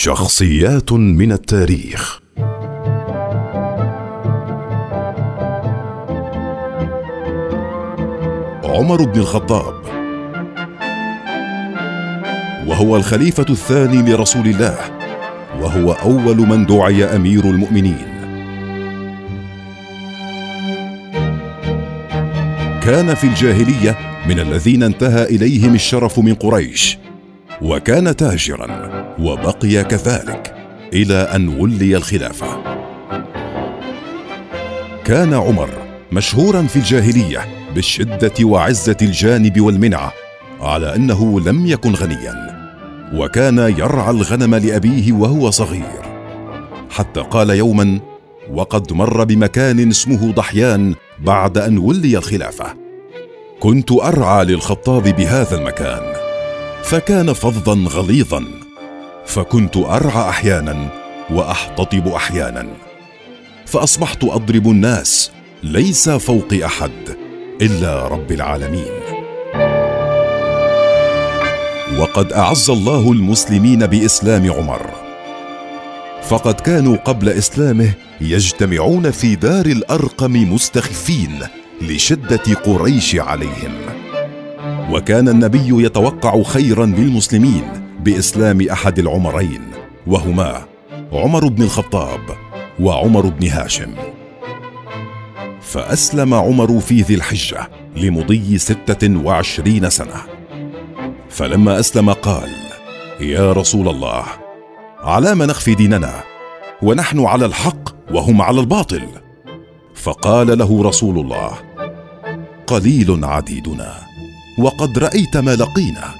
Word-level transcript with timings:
شخصيات 0.00 0.92
من 0.92 1.32
التاريخ. 1.32 2.20
عمر 8.64 9.04
بن 9.04 9.20
الخطاب. 9.20 9.74
وهو 12.66 12.96
الخليفة 12.96 13.46
الثاني 13.50 14.12
لرسول 14.12 14.46
الله. 14.46 14.78
وهو 15.60 15.92
أول 15.92 16.36
من 16.36 16.66
دعي 16.66 17.04
أمير 17.04 17.44
المؤمنين. 17.44 18.06
كان 22.82 23.14
في 23.14 23.24
الجاهلية 23.24 23.98
من 24.28 24.40
الذين 24.40 24.82
انتهى 24.82 25.24
إليهم 25.24 25.74
الشرف 25.74 26.18
من 26.18 26.34
قريش. 26.34 26.98
وكان 27.62 28.16
تاجرا 28.16 28.68
وبقي 29.18 29.84
كذلك 29.84 30.54
إلى 30.92 31.14
أن 31.14 31.48
ولي 31.48 31.96
الخلافة. 31.96 32.78
كان 35.04 35.34
عمر 35.34 35.70
مشهورا 36.12 36.62
في 36.62 36.76
الجاهلية 36.76 37.46
بالشدة 37.74 38.32
وعزة 38.42 38.96
الجانب 39.02 39.60
والمنعه 39.60 40.12
على 40.60 40.96
أنه 40.96 41.40
لم 41.40 41.66
يكن 41.66 41.92
غنيا. 41.92 42.58
وكان 43.14 43.58
يرعى 43.58 44.10
الغنم 44.10 44.54
لأبيه 44.54 45.12
وهو 45.12 45.50
صغير. 45.50 46.02
حتى 46.90 47.20
قال 47.20 47.50
يوما 47.50 48.00
وقد 48.52 48.92
مر 48.92 49.24
بمكان 49.24 49.88
اسمه 49.88 50.32
ضحيان 50.32 50.94
بعد 51.18 51.58
أن 51.58 51.78
ولي 51.78 52.18
الخلافة. 52.18 52.74
كنت 53.60 53.92
أرعى 53.92 54.44
للخطاب 54.44 55.02
بهذا 55.02 55.58
المكان. 55.58 56.27
فكان 56.82 57.32
فظا 57.32 57.74
غليظا. 57.88 58.44
فكنت 59.26 59.76
أرعى 59.76 60.28
أحيانا 60.28 60.88
وأحتطب 61.30 62.08
أحيانا. 62.08 62.66
فأصبحت 63.66 64.24
أضرب 64.24 64.70
الناس 64.70 65.30
ليس 65.62 66.08
فوقي 66.08 66.64
أحد 66.64 66.90
إلا 67.62 68.08
رب 68.08 68.32
العالمين. 68.32 68.92
وقد 71.98 72.32
أعز 72.32 72.70
الله 72.70 73.12
المسلمين 73.12 73.86
بإسلام 73.86 74.52
عمر. 74.52 74.90
فقد 76.22 76.54
كانوا 76.54 76.96
قبل 76.96 77.28
إسلامه 77.28 77.92
يجتمعون 78.20 79.10
في 79.10 79.34
دار 79.34 79.66
الأرقم 79.66 80.52
مستخفين 80.52 81.38
لشدة 81.82 82.54
قريش 82.64 83.16
عليهم. 83.16 83.97
وكان 84.90 85.28
النبي 85.28 85.84
يتوقع 85.84 86.42
خيرا 86.42 86.86
للمسلمين 86.86 87.62
بإسلام 88.00 88.68
أحد 88.70 88.98
العمرين 88.98 89.60
وهما 90.06 90.64
عمر 91.12 91.48
بن 91.48 91.62
الخطاب 91.62 92.20
وعمر 92.80 93.26
بن 93.26 93.48
هاشم. 93.48 93.94
فأسلم 95.60 96.34
عمر 96.34 96.80
في 96.80 97.02
ذي 97.02 97.14
الحجة 97.14 97.68
لمضي 97.96 98.58
ستة 98.58 99.24
وعشرين 99.24 99.90
سنة. 99.90 100.20
فلما 101.28 101.80
أسلم 101.80 102.10
قال 102.12 102.50
يا 103.20 103.52
رسول 103.52 103.88
الله 103.88 104.24
على 105.00 105.34
ما 105.34 105.46
نخفي 105.46 105.74
ديننا 105.74 106.12
ونحن 106.82 107.24
على 107.24 107.46
الحق 107.46 108.12
وهم 108.14 108.42
على 108.42 108.60
الباطل. 108.60 109.02
فقال 109.94 110.58
له 110.58 110.82
رسول 110.82 111.18
الله 111.18 111.50
قليل 112.66 113.24
عديدنا. 113.24 114.07
وقد 114.58 114.98
رأيت 114.98 115.36
ما 115.36 115.56
لقينا. 115.56 116.14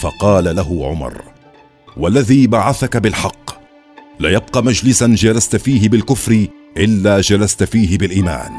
فقال 0.00 0.56
له 0.56 0.88
عمر 0.88 1.22
والذي 1.96 2.46
بعثك 2.46 2.96
بالحق 2.96 3.50
ليبقى 4.20 4.64
مجلسا 4.64 5.06
جلست 5.06 5.56
فيه 5.56 5.88
بالكفر 5.88 6.46
إلا 6.76 7.20
جلست 7.20 7.64
فيه 7.64 7.98
بالإيمان. 7.98 8.52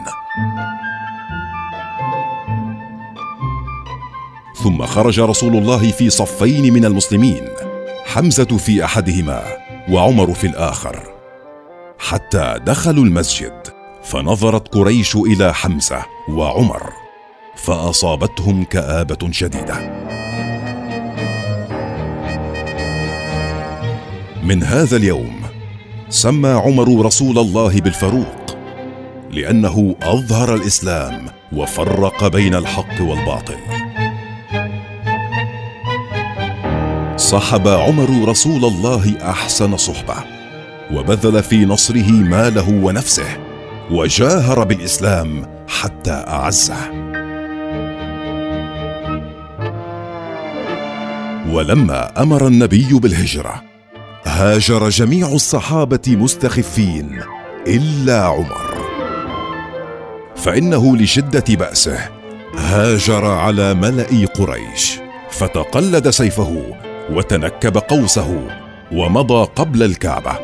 ثم 4.64 4.86
خرج 4.86 5.20
رسول 5.20 5.56
الله 5.56 5.92
في 5.92 6.10
صفين 6.10 6.74
من 6.74 6.86
المسلمين 6.86 7.48
حمزة 8.06 8.58
في 8.58 8.86
أحدهما 8.86 9.44
وعمر 9.90 10.34
في 10.34 10.48
الآخر 10.48 11.04
حتى 12.00 12.60
دخلوا 12.66 13.04
المسجد 13.04 13.68
فنظرت 14.04 14.76
قريش 14.76 15.16
إلى 15.16 15.54
حمزة 15.54 16.06
وعمر. 16.30 17.07
فأصابتهم 17.58 18.64
كآبة 18.64 19.32
شديدة. 19.32 19.76
من 24.44 24.64
هذا 24.64 24.98
اليوم 24.98 25.42
سمى 26.10 26.50
عمر 26.50 27.06
رسول 27.06 27.38
الله 27.38 27.82
بالفاروق 27.82 28.58
لأنه 29.32 29.96
أظهر 30.02 30.56
الإسلام 30.56 31.26
وفرق 31.54 32.28
بين 32.28 32.56
الحق 32.56 33.02
والباطل. 33.02 33.58
صحب 37.18 37.68
عمر 37.68 38.30
رسول 38.30 38.66
الله 38.66 39.30
أحسن 39.30 39.78
صحبة 39.78 40.16
وبذل 40.94 41.44
في 41.44 41.66
نصره 41.66 42.12
ماله 42.12 42.70
ونفسه 42.70 43.38
وجاهر 43.92 44.64
بالإسلام 44.64 45.46
حتى 45.68 46.24
أعزه. 46.28 47.07
ولما 51.52 52.22
أمر 52.22 52.48
النبي 52.48 52.94
بالهجرة 52.94 53.64
هاجر 54.26 54.90
جميع 54.90 55.28
الصحابة 55.28 56.02
مستخفين 56.08 57.22
إلا 57.68 58.24
عمر. 58.24 58.78
فإنه 60.36 60.98
لشدة 60.98 61.44
بأسه 61.50 62.10
هاجر 62.58 63.26
على 63.26 63.74
ملأ 63.74 64.26
قريش 64.26 65.00
فتقلد 65.30 66.10
سيفه 66.10 66.64
وتنكب 67.10 67.78
قوسه 67.78 68.48
ومضى 68.92 69.48
قبل 69.56 69.84
الكعبة 69.84 70.40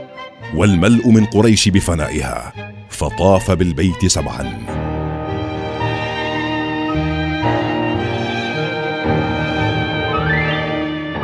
والملء 0.56 1.08
من 1.08 1.26
قريش 1.26 1.70
بفنائها 1.70 2.54
فطاف 2.90 3.52
بالبيت 3.52 4.06
سبعا. 4.06 4.83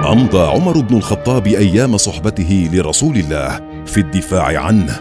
أمضى 0.09 0.47
عمر 0.47 0.79
بن 0.79 0.97
الخطاب 0.97 1.47
أيام 1.47 1.97
صحبته 1.97 2.69
لرسول 2.73 3.17
الله 3.17 3.61
في 3.85 3.97
الدفاع 3.97 4.61
عنه 4.61 4.99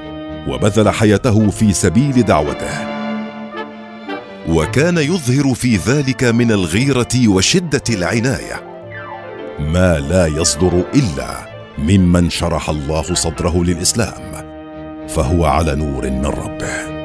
وبذل 0.49 0.89
حياته 0.89 1.51
في 1.51 1.73
سبيل 1.73 2.23
دعوته. 2.23 2.89
وكان 4.49 4.99
يظهر 4.99 5.55
في 5.55 5.77
ذلك 5.77 6.25
من 6.25 6.53
الغيرة 6.53 7.29
وشدة 7.29 7.83
العناية. 7.91 8.85
ما 9.59 9.99
لا 9.99 10.27
يصدر 10.27 10.85
إلا 10.95 11.29
ممن 11.79 12.31
شرح 12.31 12.71
الله 12.71 13.03
صدره 13.03 13.65
للإسلام 13.65 14.33
فهو 15.09 15.45
على 15.45 15.75
نور 15.75 16.11
من 16.11 16.27
ربه. 16.27 16.98